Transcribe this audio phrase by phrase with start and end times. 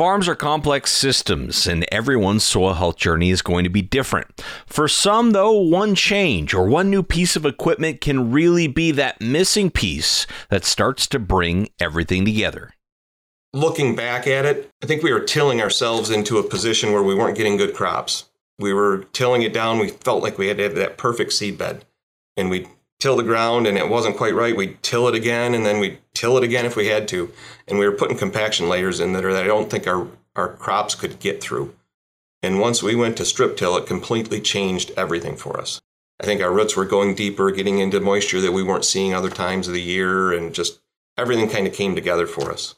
[0.00, 4.28] Farms are complex systems, and everyone's soil health journey is going to be different.
[4.64, 9.20] For some, though, one change or one new piece of equipment can really be that
[9.20, 12.70] missing piece that starts to bring everything together.
[13.52, 17.14] Looking back at it, I think we were tilling ourselves into a position where we
[17.14, 18.30] weren't getting good crops.
[18.58, 19.78] We were tilling it down.
[19.78, 21.84] We felt like we had to have that perfect seed bed.
[22.38, 22.68] And we
[23.00, 25.98] till the ground and it wasn't quite right, we'd till it again and then we'd
[26.20, 27.32] till it again if we had to.
[27.66, 30.06] And we were putting compaction layers in that I don't think our,
[30.36, 31.74] our crops could get through.
[32.42, 35.80] And once we went to strip till, it completely changed everything for us.
[36.20, 39.30] I think our roots were going deeper, getting into moisture that we weren't seeing other
[39.30, 40.80] times of the year, and just
[41.16, 42.74] everything kind of came together for us.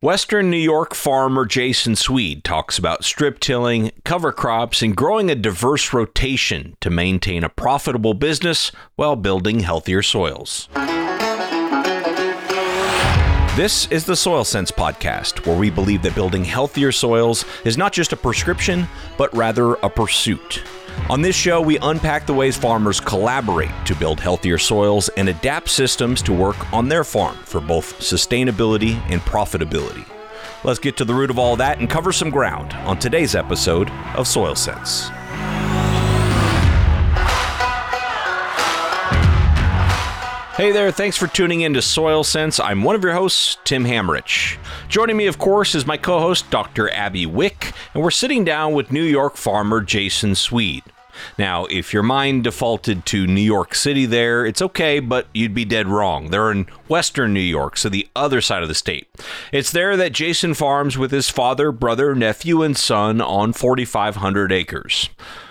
[0.00, 5.34] Western New York farmer Jason Swede talks about strip tilling, cover crops, and growing a
[5.34, 10.68] diverse rotation to maintain a profitable business while building healthier soils.
[13.56, 17.92] This is the Soil Sense podcast, where we believe that building healthier soils is not
[17.92, 20.62] just a prescription, but rather a pursuit.
[21.10, 25.70] On this show, we unpack the ways farmers collaborate to build healthier soils and adapt
[25.70, 30.06] systems to work on their farm for both sustainability and profitability.
[30.62, 33.90] Let's get to the root of all that and cover some ground on today's episode
[34.14, 35.10] of Soil Sense.
[40.58, 42.58] Hey there, thanks for tuning in to Soil Sense.
[42.58, 44.58] I'm one of your hosts, Tim Hammerich.
[44.88, 46.90] Joining me, of course, is my co host, Dr.
[46.90, 50.82] Abby Wick, and we're sitting down with New York farmer Jason Swede.
[51.38, 55.64] Now, if your mind defaulted to New York City there, it's okay, but you'd be
[55.64, 56.30] dead wrong.
[56.30, 59.06] They're in western New York, so the other side of the state.
[59.52, 65.08] It's there that Jason farms with his father, brother, nephew, and son on 4,500 acres.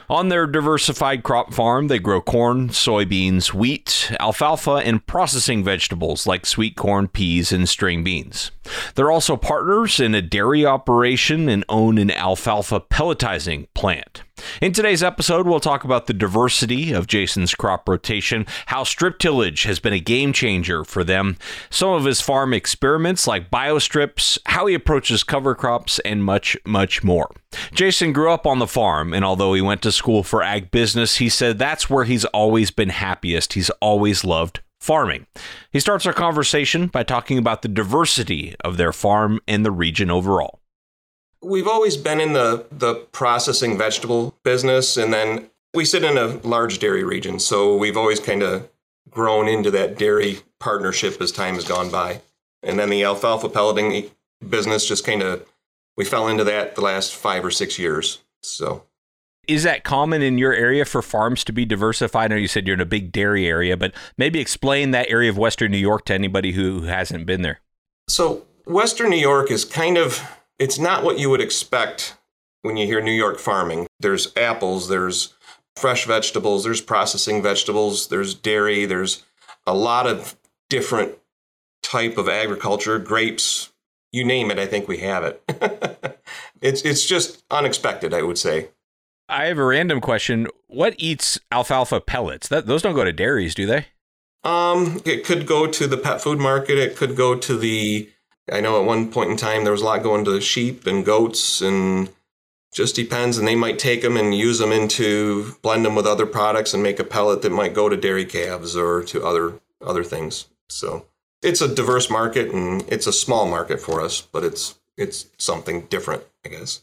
[0.10, 6.46] On their diversified crop farm, they grow corn, soybeans, wheat, alfalfa, and processing vegetables like
[6.46, 8.52] sweet corn, peas, and string beans.
[8.96, 14.24] They're also partners in a dairy operation and own an alfalfa pelletizing plant.
[14.62, 19.64] In today's episode, we'll talk about the diversity of Jason's crop rotation, how strip tillage
[19.64, 21.38] has been a game changer for them,
[21.70, 27.04] some of his farm experiments like biostrips, how he approaches cover crops, and much, much
[27.04, 27.30] more.
[27.72, 31.18] Jason grew up on the farm, and although he went to school for ag business,
[31.18, 33.54] he said that's where he's always been happiest.
[33.54, 35.28] He's always loved farming.
[35.72, 40.10] He starts our conversation by talking about the diversity of their farm and the region
[40.10, 40.60] overall.
[41.48, 46.28] We've always been in the, the processing vegetable business, and then we sit in a
[46.48, 48.70] large dairy region, so we've always kind of
[49.10, 52.22] grown into that dairy partnership as time has gone by.
[52.64, 54.12] And then the alfalfa pelleting
[54.48, 55.48] business just kind of,
[55.96, 58.20] we fell into that the last five or six years.
[58.42, 58.84] So
[59.48, 62.32] is that common in your area for farms to be diversified?
[62.32, 65.30] I know you said you're in a big dairy area, but maybe explain that area
[65.30, 67.62] of Western New York to anybody who hasn't been there.
[68.10, 70.22] So, Western New York is kind of,
[70.60, 72.18] it's not what you would expect
[72.62, 73.88] when you hear New York farming.
[74.00, 75.34] There's apples, there's
[75.76, 79.24] fresh vegetables, there's processing vegetables, there's dairy, there's
[79.66, 80.36] a lot of
[80.70, 81.18] different
[81.84, 83.72] type of agriculture, grapes,
[84.12, 86.22] you name it, I think we have it.
[86.62, 88.70] it's it's just unexpected, I would say.
[89.30, 90.48] I have a random question.
[90.68, 92.48] What eats alfalfa pellets?
[92.48, 93.88] That those don't go to dairies, do they?
[94.44, 96.78] Um, it could go to the pet food market.
[96.78, 98.10] It could go to the.
[98.52, 101.06] I know at one point in time there was a lot going to sheep and
[101.06, 102.10] goats, and
[102.74, 103.38] just depends.
[103.38, 106.84] And they might take them and use them into blend them with other products and
[106.84, 110.48] make a pellet that might go to dairy calves or to other other things.
[110.70, 111.06] So
[111.42, 115.82] it's a diverse market and it's a small market for us, but it's it's something
[115.88, 116.82] different, I guess.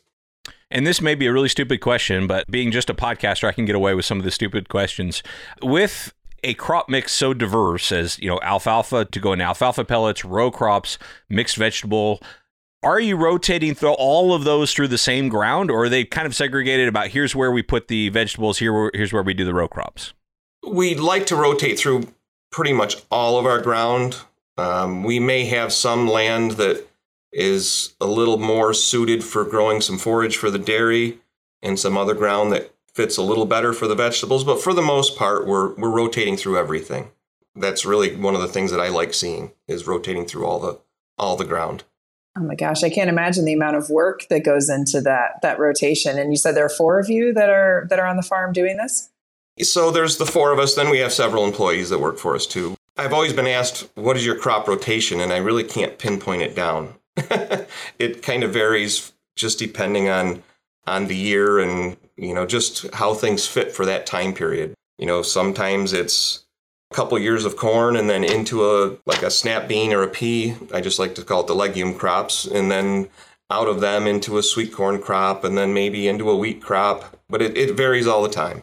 [0.71, 3.65] And this may be a really stupid question, but being just a podcaster, I can
[3.65, 5.23] get away with some of the stupid questions.
[5.63, 6.13] With
[6.45, 10.51] a crop mix so diverse as, you know, alfalfa to go in alfalfa pellets, row
[10.51, 12.21] crops, mixed vegetable,
[12.85, 16.27] are you rotating through all of those through the same ground or are they kind
[16.27, 19.55] of segregated about here's where we put the vegetables, here here's where we do the
[19.55, 20.13] row crops?
[20.69, 22.09] We like to rotate through
[22.53, 24.19] pretty much all of our ground.
[24.59, 26.87] Um, we may have some land that
[27.33, 31.19] is a little more suited for growing some forage for the dairy
[31.63, 34.45] and some other ground that fits a little better for the vegetables.
[34.45, 37.11] But for the most part, we're, we're rotating through everything.
[37.57, 40.81] That's really one of the things that I like seeing is rotating through all the
[41.17, 41.85] all the ground.
[42.37, 45.61] Oh my gosh, I can't imagine the amount of work that goes into that that
[45.61, 46.19] rotation.
[46.19, 48.53] And you said there are four of you that are that are on the farm
[48.53, 49.11] doing this?
[49.63, 52.45] So there's the four of us, then we have several employees that work for us
[52.45, 52.75] too.
[52.97, 55.21] I've always been asked, what is your crop rotation?
[55.21, 56.95] And I really can't pinpoint it down.
[57.99, 60.43] it kind of varies just depending on
[60.89, 64.75] on the year and you know just how things fit for that time period.
[64.99, 66.45] You know, sometimes it's
[66.91, 70.09] a couple years of corn and then into a like a snap bean or a
[70.09, 70.55] pea.
[70.73, 73.09] I just like to call it the legume crops, and then
[73.51, 77.19] out of them into a sweet corn crop and then maybe into a wheat crop,
[77.29, 78.63] but it, it varies all the time.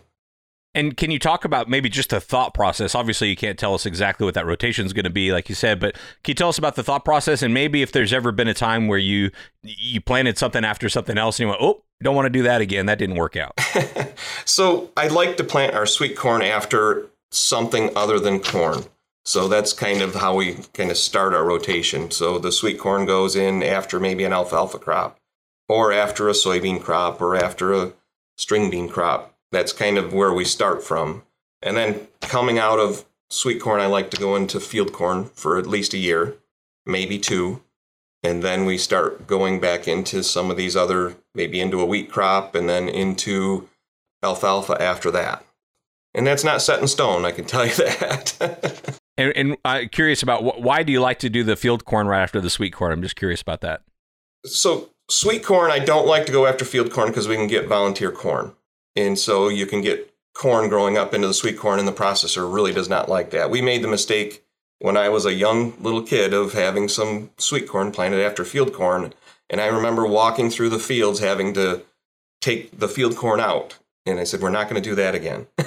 [0.73, 2.95] And can you talk about maybe just the thought process?
[2.95, 5.55] Obviously, you can't tell us exactly what that rotation is going to be, like you
[5.55, 8.31] said, but can you tell us about the thought process and maybe if there's ever
[8.31, 9.31] been a time where you
[9.63, 12.61] you planted something after something else and you went, oh, don't want to do that
[12.61, 12.85] again.
[12.85, 13.59] That didn't work out.
[14.45, 18.85] so I like to plant our sweet corn after something other than corn.
[19.23, 22.11] So that's kind of how we kind of start our rotation.
[22.11, 25.17] So the sweet corn goes in after maybe an alfalfa crop,
[25.69, 27.93] or after a soybean crop, or after a
[28.35, 29.30] string bean crop.
[29.51, 31.23] That's kind of where we start from.
[31.61, 35.57] And then coming out of sweet corn, I like to go into field corn for
[35.57, 36.35] at least a year,
[36.85, 37.61] maybe two.
[38.23, 42.11] And then we start going back into some of these other, maybe into a wheat
[42.11, 43.67] crop and then into
[44.23, 45.43] alfalfa after that.
[46.13, 48.99] And that's not set in stone, I can tell you that.
[49.17, 52.07] And, and I'm curious about wh- why do you like to do the field corn
[52.07, 52.91] right after the sweet corn?
[52.91, 53.81] I'm just curious about that.
[54.45, 57.67] So sweet corn, I don't like to go after field corn because we can get
[57.67, 58.53] volunteer corn,
[58.95, 62.51] and so you can get corn growing up into the sweet corn, and the processor
[62.51, 63.49] really does not like that.
[63.49, 64.43] We made the mistake
[64.79, 68.73] when I was a young little kid of having some sweet corn planted after field
[68.73, 69.13] corn,
[69.49, 71.83] and I remember walking through the fields having to
[72.41, 75.47] take the field corn out, and I said, "We're not going to do that again."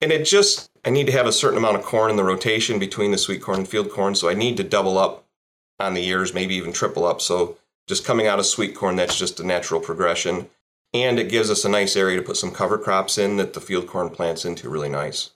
[0.00, 2.78] and it just I need to have a certain amount of corn in the rotation
[2.78, 5.26] between the sweet corn and field corn, so I need to double up
[5.78, 7.20] on the years, maybe even triple up.
[7.20, 7.56] So
[7.86, 10.48] just coming out of sweet corn, that's just a natural progression.
[10.94, 13.60] And it gives us a nice area to put some cover crops in that the
[13.60, 15.30] field corn plants into really nice.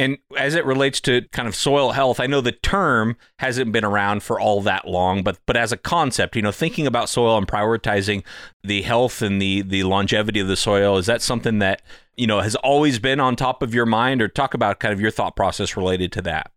[0.00, 3.84] And as it relates to kind of soil health, I know the term hasn't been
[3.84, 7.36] around for all that long, but but as a concept, you know, thinking about soil
[7.36, 8.24] and prioritizing
[8.64, 11.82] the health and the the longevity of the soil, is that something that,
[12.16, 15.02] you know, has always been on top of your mind or talk about kind of
[15.02, 16.50] your thought process related to that?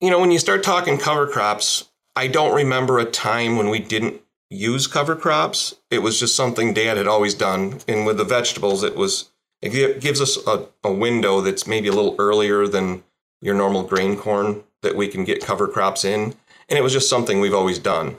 [0.00, 3.78] You know, when you start talking cover crops, I don't remember a time when we
[3.78, 5.76] didn't use cover crops.
[5.90, 7.80] It was just something dad had always done.
[7.88, 9.30] And with the vegetables, it was
[9.62, 13.02] it gives us a, a window that's maybe a little earlier than
[13.40, 16.34] your normal grain corn that we can get cover crops in.
[16.68, 18.16] And it was just something we've always done.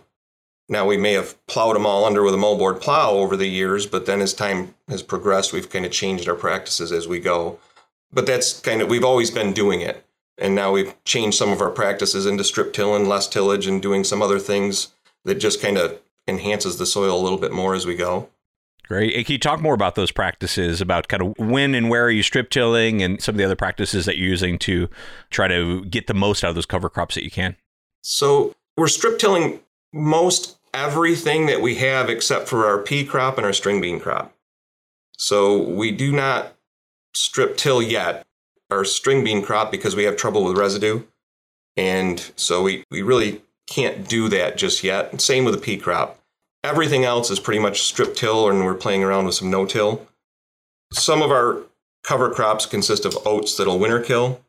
[0.70, 3.86] Now, we may have plowed them all under with a moldboard plow over the years,
[3.88, 7.60] but then as time has progressed, we've kind of changed our practices as we go.
[8.14, 10.06] But that's kind of, we've always been doing it.
[10.38, 14.04] And now we've changed some of our practices into strip tilling, less tillage, and doing
[14.04, 14.90] some other things
[15.26, 16.00] that just kind of
[16.32, 18.30] enhances the soil a little bit more as we go.
[18.88, 19.26] Great.
[19.26, 22.24] Can you talk more about those practices, about kind of when and where are you
[22.24, 24.90] strip tilling and some of the other practices that you're using to
[25.30, 27.56] try to get the most out of those cover crops that you can?
[28.02, 29.62] So we're strip tilling
[29.94, 34.34] most everything that we have except for our pea crop and our string bean crop.
[35.18, 36.56] So we do not
[37.14, 38.26] strip till yet
[38.70, 41.04] our string bean crop because we have trouble with residue.
[41.78, 45.22] And so we, we really can't do that just yet.
[45.22, 46.21] Same with the pea crop.
[46.64, 50.08] Everything else is pretty much strip till, and we're playing around with some no till.
[50.94, 51.64] Some of our
[52.04, 54.42] cover crops consist of oats that'll winter kill.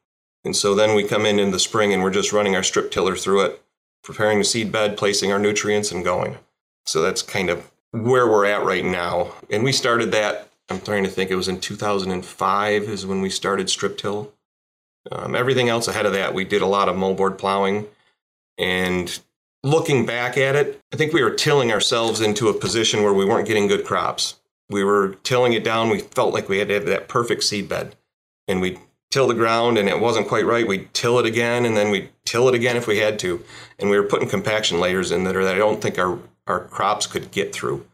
[0.45, 2.91] And so then we come in in the spring and we're just running our strip
[2.91, 3.63] tiller through it,
[4.03, 6.37] preparing the seed bed, placing our nutrients, and going.
[6.87, 9.33] So that's kind of where we're at right now.
[9.51, 13.31] And we started that, I'm trying to think, it was in 2005 is when we
[13.31, 14.33] started strip till.
[15.11, 17.87] Um, everything else ahead of that, we did a lot of moldboard plowing
[18.59, 19.21] and
[19.63, 23.25] looking back at it, I think we were tilling ourselves into a position where we
[23.25, 24.41] weren't getting good crops.
[24.69, 25.91] We were tilling it down.
[25.91, 27.97] We felt like we had to have that perfect seed bed.
[28.49, 30.67] And we'd till the ground and it wasn't quite right.
[30.67, 33.45] We'd till it again and then we'd till it again if we had to.
[33.79, 37.07] And we were putting compaction layers in that, that I don't think our, our crops
[37.07, 37.87] could get through.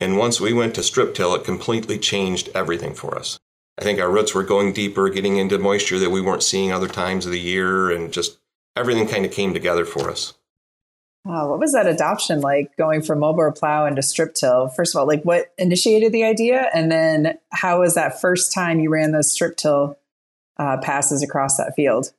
[0.00, 3.40] And once we went to strip till, it completely changed everything for us.
[3.78, 6.88] I think our roots were going deeper, getting into moisture that we weren't seeing other
[6.88, 8.38] times of the year, and just
[8.76, 10.34] everything kind of came together for us.
[11.30, 14.68] Oh, what was that adoption like going from moldboard plow into strip till?
[14.68, 16.70] First of all, like what initiated the idea?
[16.72, 19.98] And then how was that first time you ran those strip till
[20.56, 22.12] uh, passes across that field?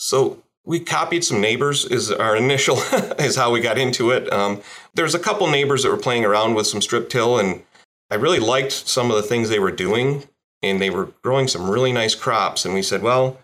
[0.00, 2.76] So we copied some neighbors is our initial
[3.18, 4.30] is how we got into it.
[4.32, 4.60] Um,
[4.94, 7.62] there's a couple neighbors that were playing around with some strip till and
[8.10, 10.24] I really liked some of the things they were doing
[10.64, 12.64] and they were growing some really nice crops.
[12.64, 13.38] And we said, well,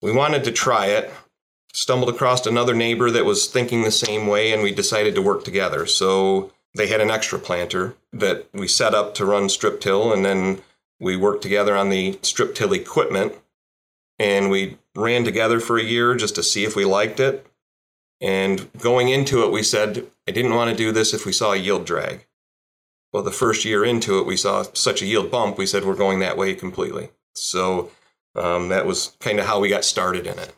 [0.00, 1.12] we wanted to try it
[1.72, 5.44] stumbled across another neighbor that was thinking the same way, and we decided to work
[5.44, 5.86] together.
[5.86, 10.24] So they had an extra planter that we set up to run strip till, and
[10.24, 10.60] then
[10.98, 13.34] we worked together on the strip till equipment.
[14.18, 17.46] And we ran together for a year just to see if we liked it.
[18.20, 21.52] And going into it, we said, I didn't want to do this if we saw
[21.52, 22.26] a yield drag.
[23.12, 25.94] Well, the first year into it, we saw such a yield bump, we said we're
[25.94, 27.10] going that way completely.
[27.34, 27.90] So
[28.34, 30.54] um, that was kind of how we got started in it.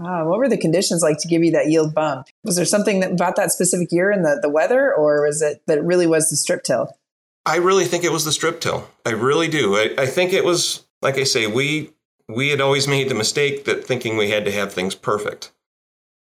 [0.00, 2.28] Uh, what were the conditions like to give you that yield bump?
[2.44, 5.62] Was there something that, about that specific year in the, the weather, or was it
[5.66, 6.96] that it really was the strip till?
[7.44, 8.88] I really think it was the strip till.
[9.04, 9.74] I really do.
[9.74, 11.90] I, I think it was, like I say, we
[12.28, 15.50] we had always made the mistake that thinking we had to have things perfect.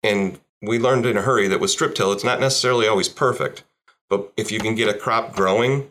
[0.03, 3.65] And we learned in a hurry that with strip till, it's not necessarily always perfect.
[4.09, 5.91] But if you can get a crop growing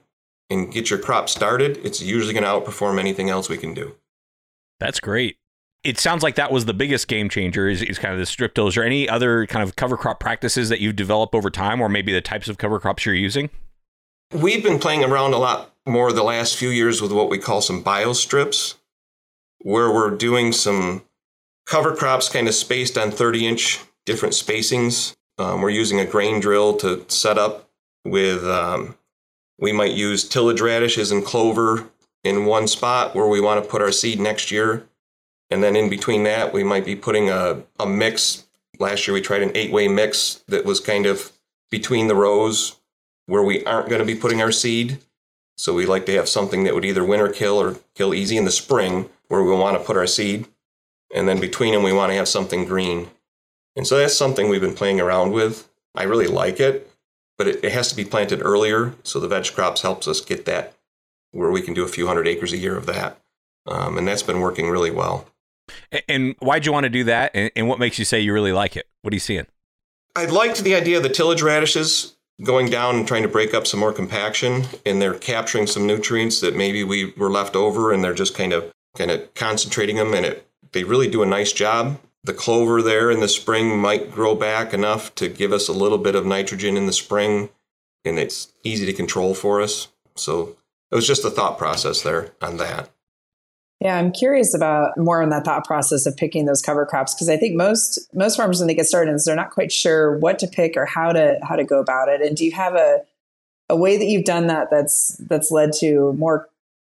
[0.50, 3.96] and get your crop started, it's usually going to outperform anything else we can do.
[4.79, 5.38] That's great.
[5.84, 8.53] It sounds like that was the biggest game changer is, is kind of the strip
[8.53, 8.67] till.
[8.67, 11.88] Is there any other kind of cover crop practices that you've developed over time or
[11.88, 13.50] maybe the types of cover crops you're using?
[14.34, 17.62] We've been playing around a lot more the last few years with what we call
[17.62, 18.75] some bio strips,
[19.60, 21.03] where we're doing some
[21.65, 25.15] cover crops kind of spaced on 30 inch different spacings.
[25.38, 27.69] Um, we're using a grain drill to set up
[28.03, 28.98] with, um,
[29.60, 31.89] we might use tillage radishes and clover
[32.24, 34.88] in one spot where we want to put our seed next year.
[35.50, 38.46] And then in between that, we might be putting a, a mix.
[38.80, 41.32] Last year, we tried an eight way mix that was kind of
[41.72, 42.75] between the rows
[43.25, 45.00] where we aren't going to be putting our seed.
[45.58, 48.46] So we like to have something that would either winter kill or kill easy in
[48.46, 50.48] the spring where we want to put our seed.
[51.13, 53.10] And then between them, we want to have something green.
[53.75, 55.70] And so that's something we've been playing around with.
[55.96, 56.92] I really like it,
[57.38, 58.94] but it, it has to be planted earlier.
[59.04, 60.74] So the veg crops helps us get that
[61.32, 63.20] where we can do a few hundred acres a year of that.
[63.66, 65.27] Um, and that's been working really well.
[66.08, 67.32] And why'd you want to do that?
[67.34, 68.88] And what makes you say you really like it?
[69.02, 69.48] What are you seeing?
[70.16, 73.66] I liked the idea of the tillage radishes going down and trying to break up
[73.66, 78.04] some more compaction, and they're capturing some nutrients that maybe we were left over, and
[78.04, 81.54] they're just kind of kind of concentrating them, and it they really do a nice
[81.54, 82.00] job.
[82.24, 85.98] The clover there in the spring might grow back enough to give us a little
[85.98, 87.50] bit of nitrogen in the spring,
[88.04, 89.88] and it's easy to control for us.
[90.16, 90.58] So
[90.92, 92.90] it was just a thought process there on that.
[93.79, 97.29] Yeah, I'm curious about more on that thought process of picking those cover crops because
[97.29, 100.48] I think most most farmers when they get started, they're not quite sure what to
[100.48, 102.22] pick or how to how to go about it.
[102.22, 103.01] And do you have a
[103.69, 106.50] a way that you've done that that's that's led to more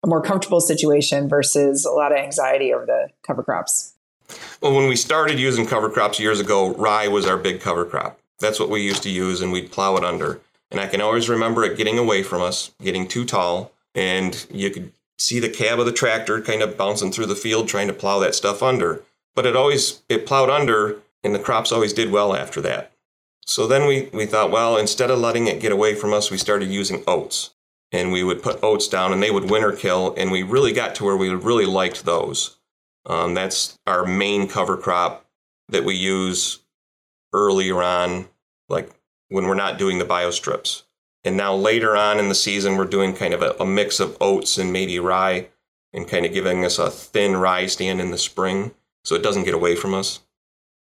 [0.02, 3.92] a more comfortable situation versus a lot of anxiety over the cover crops?
[4.62, 8.18] Well, when we started using cover crops years ago, rye was our big cover crop.
[8.38, 10.40] That's what we used to use, and we'd plow it under.
[10.70, 14.70] And I can always remember it getting away from us, getting too tall, and you
[14.70, 17.93] could see the cab of the tractor kind of bouncing through the field trying to
[17.93, 19.03] plow that stuff under.
[19.35, 22.93] But it always it plowed under and the crops always did well after that.
[23.45, 26.39] So then we, we thought, well, instead of letting it get away from us, we
[26.39, 27.50] started using oats.
[27.93, 30.15] And we would put oats down and they would winter kill.
[30.17, 32.57] And we really got to where we really liked those.
[33.07, 35.27] Um, that's our main cover crop
[35.69, 36.61] that we use
[37.33, 38.29] earlier on,
[38.69, 38.91] like
[39.29, 40.85] when we're not doing the biostrips.
[41.25, 44.17] And now later on in the season, we're doing kind of a, a mix of
[44.21, 45.49] oats and maybe rye
[45.93, 48.73] and kind of giving us a thin rye stand in the spring
[49.05, 50.21] so it doesn't get away from us.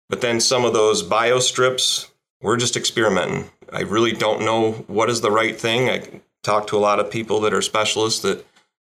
[0.10, 3.50] But then some of those bio strips, we're just experimenting.
[3.72, 5.90] I really don't know what is the right thing.
[5.90, 8.46] I talk to a lot of people that are specialists that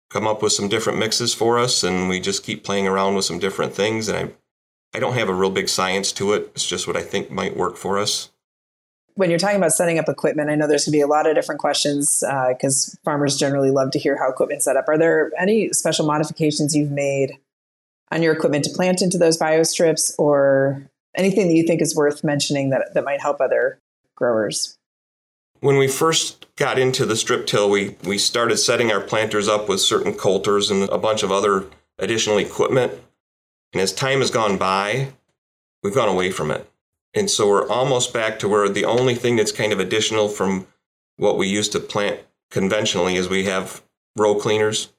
[0.10, 3.26] come up with some different mixes for us, and we just keep playing around with
[3.26, 4.08] some different things.
[4.08, 6.52] And I, I don't have a real big science to it.
[6.56, 8.30] It's just what I think might work for us
[9.15, 11.27] when you're talking about setting up equipment, I know there's going to be a lot
[11.27, 14.86] of different questions because uh, farmers generally love to hear how equipment's set up.
[14.88, 17.34] Are there any special modifications you've made
[18.12, 20.84] on your equipment to plant into those biostrips or
[21.15, 23.79] anything that you think is worth mentioning that, that might help other
[24.15, 24.77] growers?
[25.60, 29.70] When we first got into the strip till, we, we started setting our planters up
[29.70, 31.65] with certain coulters and a bunch of other
[32.00, 32.93] additional equipment.
[33.72, 35.13] And as time has gone by,
[35.82, 36.67] we've gone away from it
[37.13, 40.67] and so we're almost back to where the only thing that's kind of additional from
[41.17, 43.84] what we used to plant conventionally is we have
[44.17, 44.91] row cleaners.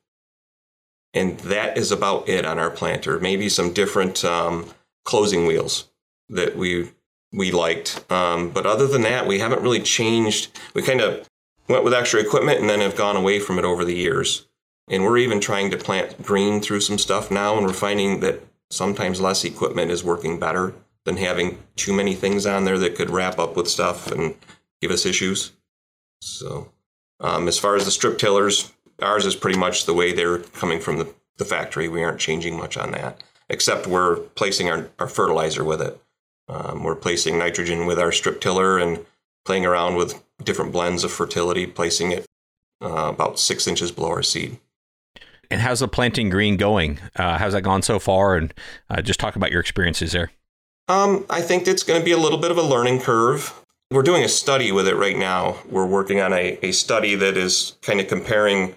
[1.12, 3.20] And that is about it on our planter.
[3.20, 4.70] Maybe some different um,
[5.04, 5.90] closing wheels
[6.28, 6.90] that we
[7.32, 8.04] we liked.
[8.12, 10.56] Um, but other than that, we haven't really changed.
[10.72, 11.28] We kind of
[11.66, 14.46] went with extra equipment and then have gone away from it over the years.
[14.88, 18.40] And we're even trying to plant green through some stuff now, and we're finding that
[18.70, 23.10] sometimes less equipment is working better than having too many things on there that could
[23.10, 24.34] wrap up with stuff and
[24.80, 25.52] give us issues.
[26.20, 26.70] So,
[27.20, 30.80] um, as far as the strip tillers, ours is pretty much the way they're coming
[30.80, 31.88] from the, the factory.
[31.88, 36.00] We aren't changing much on that, except we're placing our, our fertilizer with it.
[36.48, 39.04] Um, we're placing nitrogen with our strip tiller and
[39.44, 42.26] playing around with different blends of fertility, placing it
[42.82, 44.58] uh, about six inches below our seed.
[45.50, 46.98] And how's the planting green going?
[47.16, 48.36] Uh, how's that gone so far?
[48.36, 48.52] And
[48.90, 50.32] uh, just talk about your experiences there.
[50.88, 53.60] Um, I think it's going to be a little bit of a learning curve.
[53.90, 55.58] We're doing a study with it right now.
[55.68, 58.76] We're working on a, a study that is kind of comparing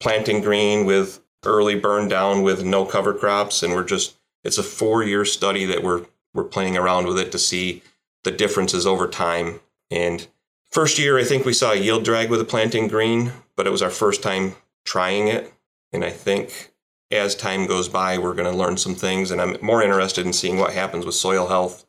[0.00, 3.62] planting green with early burn down with no cover crops.
[3.62, 6.04] And we're just, it's a four year study that we're
[6.36, 7.82] we're playing around with it to see
[8.22, 9.60] the differences over time.
[9.90, 10.28] And
[10.70, 13.70] first year, I think we saw a yield drag with the planting green, but it
[13.70, 15.52] was our first time trying it.
[15.92, 16.72] And I think
[17.10, 19.30] as time goes by, we're going to learn some things.
[19.30, 21.86] And I'm more interested in seeing what happens with soil health,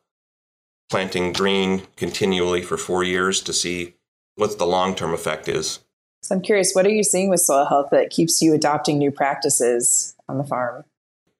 [0.90, 3.96] planting green continually for four years to see
[4.36, 5.80] what the long term effect is.
[6.22, 9.12] So I'm curious, what are you seeing with soil health that keeps you adopting new
[9.12, 10.84] practices on the farm?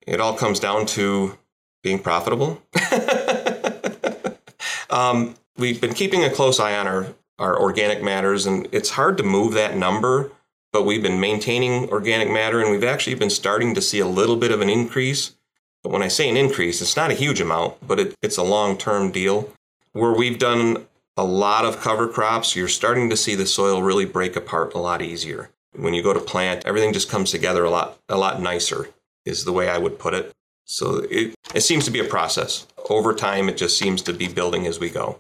[0.06, 1.38] It all comes down to
[1.84, 2.62] being profitable.
[4.90, 7.08] um, we've been keeping a close eye on our,
[7.38, 10.32] our organic matters, and it's hard to move that number,
[10.78, 14.36] but we've been maintaining organic matter, and we've actually been starting to see a little
[14.36, 15.36] bit of an increase.
[15.82, 18.44] But when I say an increase, it's not a huge amount, but it, it's a
[18.44, 19.52] long term deal.
[19.94, 20.86] Where we've done
[21.18, 24.78] a lot of cover crops, you're starting to see the soil really break apart a
[24.78, 25.50] lot easier.
[25.76, 28.90] When you go to plant, everything just comes together a lot a lot nicer
[29.26, 30.32] is the way I would put it.
[30.66, 32.68] So it, it seems to be a process.
[32.88, 35.18] Over time, it just seems to be building as we go.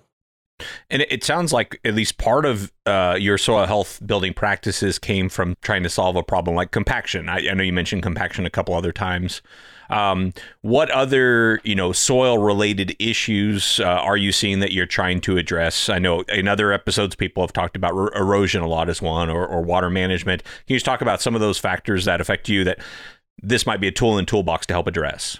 [0.89, 5.29] And it sounds like at least part of uh, your soil health building practices came
[5.29, 7.29] from trying to solve a problem like compaction.
[7.29, 9.41] I, I know you mentioned compaction a couple other times.
[9.89, 15.21] Um, what other you know soil related issues uh, are you seeing that you're trying
[15.21, 15.89] to address?
[15.89, 19.29] I know in other episodes people have talked about r- erosion a lot as one,
[19.29, 20.43] or, or water management.
[20.43, 22.79] Can you just talk about some of those factors that affect you that
[23.41, 25.39] this might be a tool in toolbox to help address?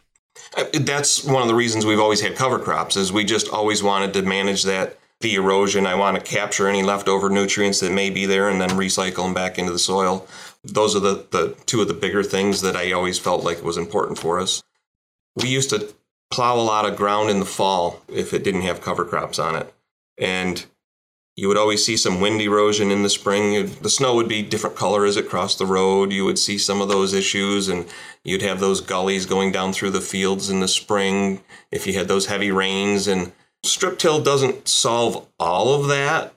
[0.56, 3.84] Uh, that's one of the reasons we've always had cover crops is we just always
[3.84, 5.86] wanted to manage that the erosion.
[5.86, 9.34] I want to capture any leftover nutrients that may be there and then recycle them
[9.34, 10.28] back into the soil.
[10.64, 13.78] Those are the, the two of the bigger things that I always felt like was
[13.78, 14.64] important for us.
[15.36, 15.94] We used to
[16.30, 19.56] plow a lot of ground in the fall if it didn't have cover crops on
[19.56, 19.74] it.
[20.18, 20.66] And
[21.36, 23.72] you would always see some wind erosion in the spring.
[23.82, 26.12] The snow would be different color as it crossed the road.
[26.12, 27.86] You would see some of those issues, and
[28.24, 32.08] you'd have those gullies going down through the fields in the spring if you had
[32.08, 33.08] those heavy rains.
[33.08, 33.32] And
[33.64, 36.34] strip till doesn't solve all of that,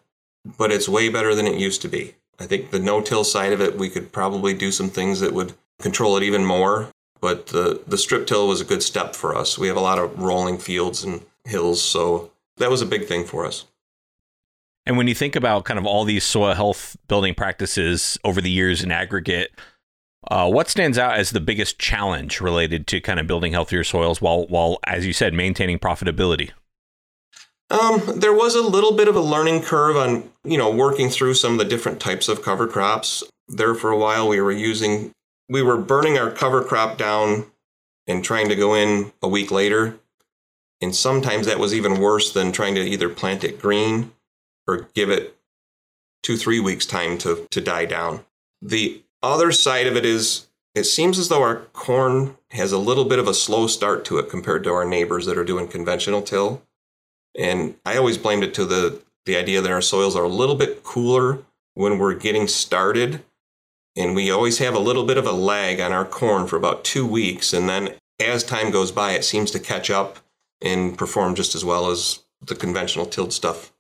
[0.58, 2.14] but it's way better than it used to be.
[2.38, 5.34] I think the no till side of it, we could probably do some things that
[5.34, 6.88] would control it even more.
[7.20, 9.58] But the, the strip till was a good step for us.
[9.58, 13.26] We have a lot of rolling fields and hills, so that was a big thing
[13.26, 13.66] for us.
[14.86, 18.50] And when you think about kind of all these soil health building practices over the
[18.50, 19.50] years in aggregate,
[20.30, 24.22] uh, what stands out as the biggest challenge related to kind of building healthier soils
[24.22, 26.50] while, while, as you said, maintaining profitability?
[27.70, 31.34] Um, there was a little bit of a learning curve on, you know, working through
[31.34, 33.22] some of the different types of cover crops.
[33.48, 35.12] There for a while, we were using,
[35.48, 37.46] we were burning our cover crop down
[38.06, 39.98] and trying to go in a week later.
[40.80, 44.12] And sometimes that was even worse than trying to either plant it green
[44.66, 45.36] or give it
[46.22, 48.24] two, three weeks time to, to die down.
[48.62, 53.04] The other side of it is it seems as though our corn has a little
[53.04, 56.22] bit of a slow start to it compared to our neighbors that are doing conventional
[56.22, 56.62] till.
[57.38, 60.56] And I always blamed it to the, the idea that our soils are a little
[60.56, 61.38] bit cooler
[61.74, 63.22] when we're getting started.
[63.96, 66.84] And we always have a little bit of a lag on our corn for about
[66.84, 67.52] two weeks.
[67.52, 70.18] And then as time goes by, it seems to catch up
[70.60, 73.72] and perform just as well as the conventional tilled stuff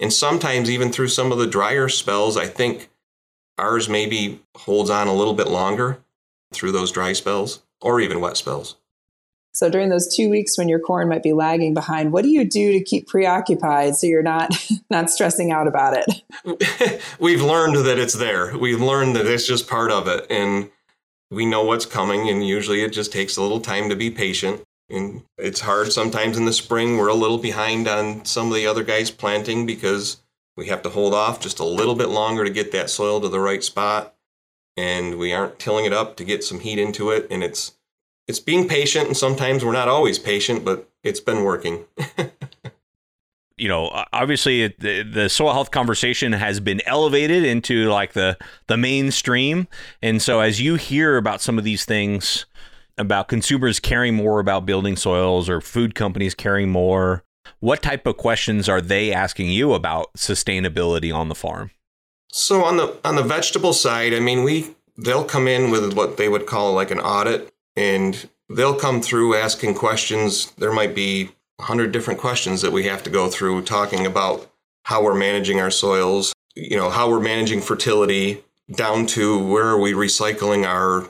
[0.00, 2.90] and sometimes, even through some of the drier spells, I think
[3.58, 6.02] ours maybe holds on a little bit longer
[6.52, 8.76] through those dry spells or even wet spells.
[9.54, 12.44] So during those two weeks when your corn might be lagging behind, what do you
[12.44, 14.50] do to keep preoccupied so you're not
[14.90, 17.00] not stressing out about it?
[17.20, 18.58] We've learned that it's there.
[18.58, 20.70] We've learned that it's just part of it, and
[21.30, 22.28] we know what's coming.
[22.28, 24.62] And usually, it just takes a little time to be patient.
[24.90, 26.98] And it's hard sometimes in the spring.
[26.98, 30.22] We're a little behind on some of the other guys planting because
[30.56, 33.28] we have to hold off just a little bit longer to get that soil to
[33.28, 34.14] the right spot.
[34.76, 37.26] And we aren't tilling it up to get some heat into it.
[37.30, 37.72] And it's
[38.26, 41.84] it's being patient and sometimes we're not always patient, but it's been working.
[43.56, 48.76] you know, obviously the, the soil health conversation has been elevated into like the the
[48.76, 49.68] mainstream.
[50.02, 52.46] And so as you hear about some of these things,
[52.98, 57.24] about consumers caring more about building soils or food companies caring more.
[57.60, 61.70] What type of questions are they asking you about sustainability on the farm?
[62.32, 66.16] So on the on the vegetable side, I mean, we they'll come in with what
[66.16, 70.52] they would call like an audit and they'll come through asking questions.
[70.52, 74.50] There might be a hundred different questions that we have to go through talking about
[74.84, 79.80] how we're managing our soils, you know, how we're managing fertility, down to where are
[79.80, 81.08] we recycling our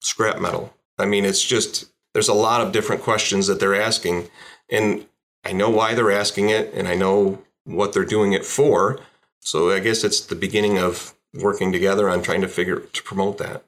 [0.00, 0.74] scrap metal.
[0.98, 4.28] I mean, it's just, there's a lot of different questions that they're asking.
[4.70, 5.06] And
[5.44, 9.00] I know why they're asking it and I know what they're doing it for.
[9.40, 13.38] So I guess it's the beginning of working together on trying to figure to promote
[13.38, 13.64] that.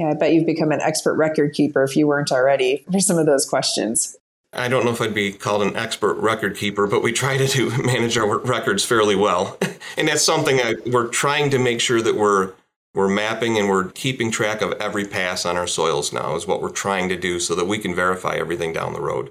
[0.00, 3.18] Yeah, I bet you've become an expert record keeper if you weren't already for some
[3.18, 4.16] of those questions.
[4.54, 7.46] I don't know if I'd be called an expert record keeper, but we try to
[7.46, 9.58] do, manage our records fairly well.
[9.98, 12.54] and that's something I, we're trying to make sure that we're
[12.94, 16.62] we're mapping and we're keeping track of every pass on our soils now is what
[16.62, 19.30] we're trying to do so that we can verify everything down the road.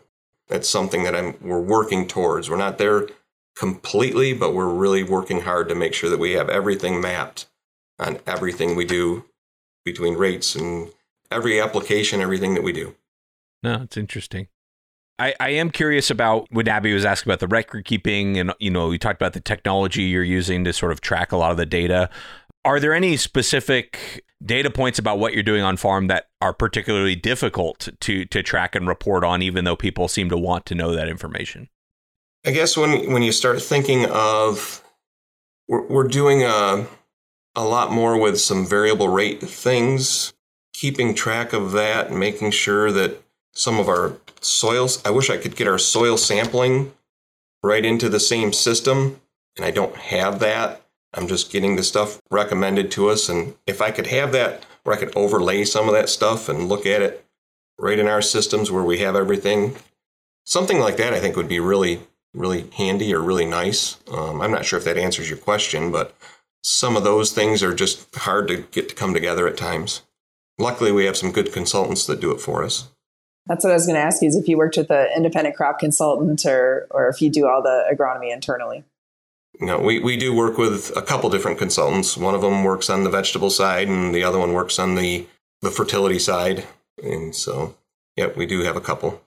[0.49, 2.47] That's something that I'm we're working towards.
[2.47, 3.07] We're not there
[3.55, 7.47] completely, but we're really working hard to make sure that we have everything mapped
[7.97, 9.25] on everything we do
[9.85, 10.91] between rates and
[11.31, 12.95] every application, everything that we do.
[13.63, 14.47] No, it's interesting.
[15.19, 18.71] I, I am curious about when Abby was asking about the record keeping, and you
[18.71, 21.57] know, we talked about the technology you're using to sort of track a lot of
[21.57, 22.09] the data.
[22.63, 27.15] Are there any specific data points about what you're doing on farm that are particularly
[27.15, 30.95] difficult to to track and report on, even though people seem to want to know
[30.95, 31.67] that information?
[32.45, 34.81] I guess when when you start thinking of
[35.67, 36.87] we're, we're doing a
[37.59, 40.31] a lot more with some variable rate things,
[40.71, 45.03] keeping track of that making sure that some of our soils.
[45.05, 46.93] I wish I could get our soil sampling
[47.61, 49.19] right into the same system,
[49.57, 50.83] and I don't have that.
[51.13, 53.27] I'm just getting the stuff recommended to us.
[53.27, 56.69] And if I could have that where I could overlay some of that stuff and
[56.69, 57.25] look at it
[57.77, 59.75] right in our systems where we have everything,
[60.45, 61.99] something like that I think would be really,
[62.33, 63.97] really handy or really nice.
[64.09, 66.15] Um, I'm not sure if that answers your question, but
[66.63, 70.01] some of those things are just hard to get to come together at times.
[70.57, 72.89] Luckily, we have some good consultants that do it for us.
[73.47, 75.55] That's what I was going to ask you is if you worked with an independent
[75.55, 78.83] crop consultant or, or if you do all the agronomy internally.
[79.59, 82.15] No, we, we do work with a couple different consultants.
[82.15, 85.25] One of them works on the vegetable side and the other one works on the,
[85.61, 86.65] the fertility side.
[87.01, 87.75] And so,
[88.15, 89.21] yeah, we do have a couple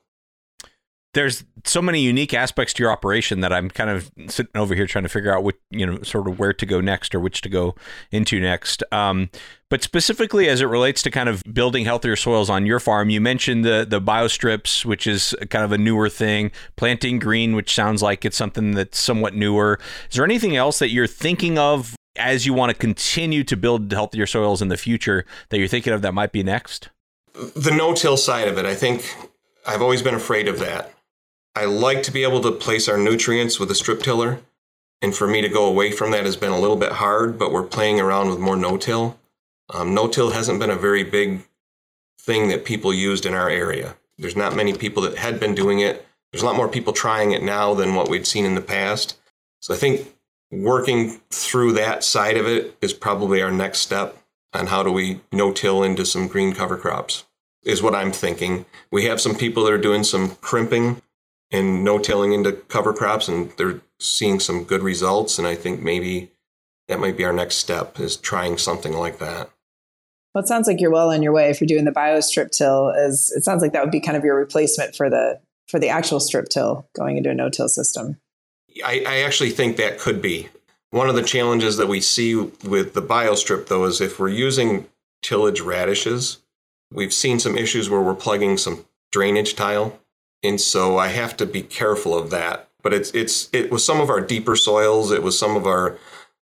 [1.15, 4.87] there's so many unique aspects to your operation that I'm kind of sitting over here
[4.87, 7.43] trying to figure out what you know sort of where to go next or which
[7.43, 7.75] to go
[8.11, 8.83] into next.
[8.93, 9.31] Um,
[9.69, 13.21] but specifically as it relates to kind of building healthier soils on your farm, you
[13.21, 16.51] mentioned the the biostrips, which is kind of a newer thing.
[16.77, 19.79] Planting green, which sounds like it's something that's somewhat newer.
[20.11, 23.91] Is there anything else that you're thinking of as you want to continue to build
[23.93, 26.89] healthier soils in the future that you're thinking of that might be next?
[27.35, 29.17] The no-till side of it, I think
[29.67, 30.93] I've always been afraid of that
[31.55, 34.41] I like to be able to place our nutrients with a strip tiller.
[35.03, 37.53] And for me to go away from that has been a little bit hard, but
[37.53, 39.19] we're playing around with more no till.
[39.69, 41.43] Um, no till hasn't been a very big
[42.21, 43.97] thing that people used in our area.
[44.17, 46.07] There's not many people that had been doing it.
[46.31, 49.19] There's a lot more people trying it now than what we'd seen in the past.
[49.61, 50.15] So I think
[50.51, 54.17] working through that side of it is probably our next step
[54.55, 57.25] on how do we no till into some green cover crops,
[57.65, 58.67] is what I'm thinking.
[58.91, 61.03] We have some people that are doing some crimping
[61.53, 65.39] and no tilling into cover crops, and they're seeing some good results.
[65.39, 66.33] And I think maybe
[66.89, 69.51] that might be our next step is trying something like that.
[70.35, 72.51] Well, it sounds like you're well on your way if you're doing the bio strip
[72.51, 72.91] till.
[72.91, 75.39] As it sounds like that would be kind of your replacement for the
[75.69, 78.19] for the actual strip till going into a no till system.
[78.85, 80.49] I, I actually think that could be
[80.91, 84.29] one of the challenges that we see with the bio strip, though, is if we're
[84.29, 84.87] using
[85.23, 86.39] tillage radishes,
[86.91, 89.99] we've seen some issues where we're plugging some drainage tile
[90.43, 92.69] and so I have to be careful of that.
[92.83, 95.13] But it's it's it was some of our deeper soils.
[95.13, 95.99] It was some of our,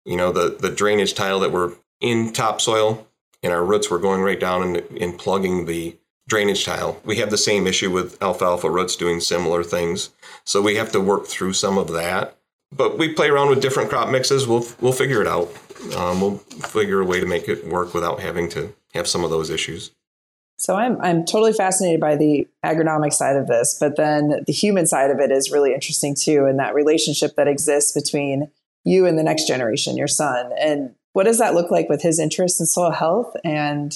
[0.04, 3.08] you know, the the drainage tile that were in topsoil,
[3.42, 5.96] and our roots were going right down and, and plugging the
[6.28, 7.00] drainage tile.
[7.04, 10.10] We have the same issue with alfalfa roots doing similar things.
[10.44, 12.36] So we have to work through some of that.
[12.70, 14.46] But we play around with different crop mixes.
[14.46, 15.50] We'll we'll figure it out.
[15.96, 19.30] Um, we'll figure a way to make it work without having to have some of
[19.30, 19.90] those issues.
[20.58, 24.86] So I'm I'm totally fascinated by the agronomic side of this, but then the human
[24.86, 28.50] side of it is really interesting too, and that relationship that exists between
[28.84, 30.50] you and the next generation, your son.
[30.58, 33.36] And what does that look like with his interest in soil health?
[33.44, 33.92] And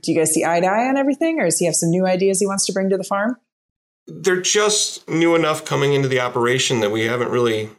[0.00, 2.06] do you guys see eye to eye on everything, or does he have some new
[2.06, 3.36] ideas he wants to bring to the farm?
[4.06, 7.70] They're just new enough coming into the operation that we haven't really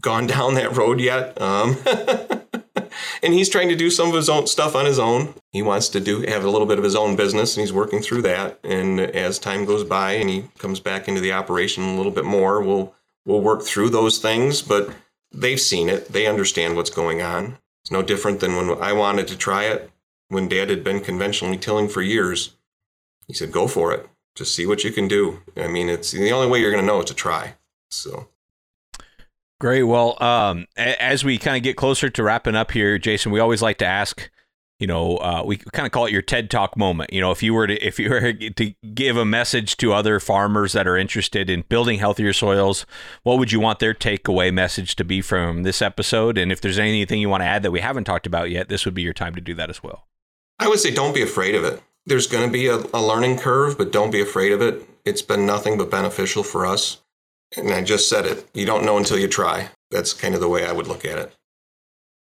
[0.00, 1.40] gone down that road yet.
[1.40, 1.76] Um,
[3.22, 5.34] and he's trying to do some of his own stuff on his own.
[5.52, 8.00] He wants to do have a little bit of his own business, and he's working
[8.00, 8.58] through that.
[8.64, 12.24] And as time goes by, and he comes back into the operation a little bit
[12.24, 14.62] more, we'll we'll work through those things.
[14.62, 14.90] But
[15.32, 17.58] they've seen it; they understand what's going on.
[17.82, 19.90] It's no different than when I wanted to try it.
[20.28, 22.56] When Dad had been conventionally tilling for years,
[23.26, 24.08] he said, "Go for it.
[24.34, 26.86] Just see what you can do." I mean, it's the only way you're going to
[26.86, 27.54] know is to try.
[27.90, 28.28] So
[29.58, 29.84] Great.
[29.84, 33.62] Well, um, as we kind of get closer to wrapping up here, Jason, we always
[33.62, 34.30] like to ask,
[34.78, 37.10] you know, uh, we kind of call it your TED Talk moment.
[37.10, 40.20] You know, if you were to if you were to give a message to other
[40.20, 42.84] farmers that are interested in building healthier soils,
[43.22, 46.36] what would you want their takeaway message to be from this episode?
[46.36, 48.84] And if there's anything you want to add that we haven't talked about yet, this
[48.84, 50.06] would be your time to do that as well.
[50.58, 51.82] I would say don't be afraid of it.
[52.04, 54.86] There's going to be a, a learning curve, but don't be afraid of it.
[55.06, 57.00] It's been nothing but beneficial for us.
[57.56, 58.48] And I just said it.
[58.54, 59.70] You don't know until you try.
[59.90, 61.34] That's kind of the way I would look at it.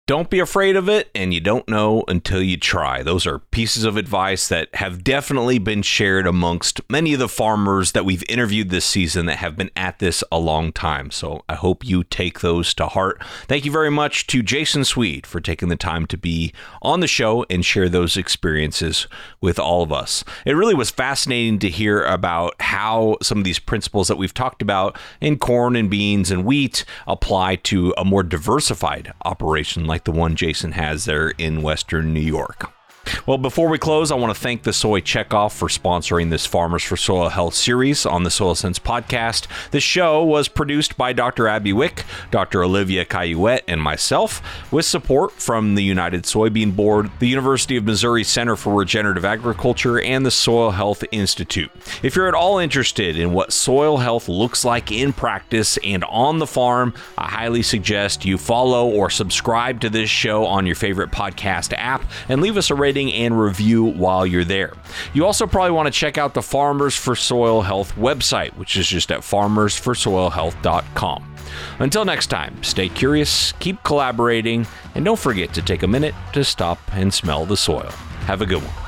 [0.06, 3.02] Don't be afraid of it, and you don't know until you try.
[3.02, 7.92] Those are pieces of advice that have definitely been shared amongst many of the farmers
[7.92, 11.10] that we've interviewed this season that have been at this a long time.
[11.10, 13.24] So I hope you take those to heart.
[13.48, 17.06] Thank you very much to Jason Swede for taking the time to be on the
[17.06, 19.08] show and share those experiences
[19.40, 20.22] with all of us.
[20.44, 24.60] It really was fascinating to hear about how some of these principles that we've talked
[24.60, 30.34] about in corn and beans and wheat apply to a more diversified operation the one
[30.34, 32.72] Jason has there in Western New York.
[33.26, 36.82] Well, before we close, I want to thank the Soy Checkoff for sponsoring this Farmers
[36.82, 39.46] for Soil Health series on the Soil Sense podcast.
[39.70, 41.46] The show was produced by Dr.
[41.46, 42.62] Abby Wick, Dr.
[42.62, 48.24] Olivia Cayuette, and myself, with support from the United Soybean Board, the University of Missouri
[48.24, 51.70] Center for Regenerative Agriculture, and the Soil Health Institute.
[52.02, 56.38] If you're at all interested in what soil health looks like in practice and on
[56.38, 61.10] the farm, I highly suggest you follow or subscribe to this show on your favorite
[61.10, 64.72] podcast app and leave us a rating rating and review while you're there.
[65.14, 68.86] You also probably want to check out the Farmers for Soil Health website, which is
[68.86, 71.34] just at farmersforsoilhealth.com.
[71.80, 76.44] Until next time, stay curious, keep collaborating, and don't forget to take a minute to
[76.44, 77.90] stop and smell the soil.
[78.26, 78.83] Have a good one.